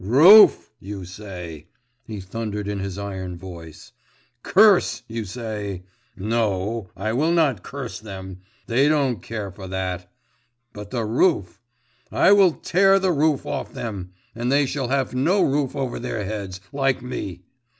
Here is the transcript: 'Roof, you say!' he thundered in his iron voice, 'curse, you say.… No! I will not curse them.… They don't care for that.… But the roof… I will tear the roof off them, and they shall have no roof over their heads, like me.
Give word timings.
'Roof, 0.03 0.71
you 0.79 1.05
say!' 1.05 1.67
he 2.05 2.19
thundered 2.19 2.67
in 2.67 2.79
his 2.79 2.97
iron 2.97 3.37
voice, 3.37 3.91
'curse, 4.41 5.03
you 5.07 5.23
say.… 5.25 5.83
No! 6.17 6.89
I 6.97 7.13
will 7.13 7.31
not 7.31 7.61
curse 7.61 7.99
them.… 7.99 8.41
They 8.65 8.87
don't 8.89 9.21
care 9.21 9.51
for 9.51 9.67
that.… 9.67 10.11
But 10.73 10.89
the 10.89 11.05
roof… 11.05 11.61
I 12.11 12.31
will 12.31 12.53
tear 12.53 12.97
the 12.97 13.11
roof 13.11 13.45
off 13.45 13.73
them, 13.75 14.13
and 14.33 14.51
they 14.51 14.65
shall 14.65 14.87
have 14.87 15.13
no 15.13 15.43
roof 15.43 15.75
over 15.75 15.99
their 15.99 16.25
heads, 16.25 16.61
like 16.73 17.03
me. 17.03 17.43